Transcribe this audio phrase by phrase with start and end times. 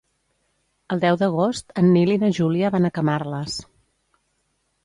[0.95, 3.59] El deu d'agost en Nil i na Júlia van a Camarles.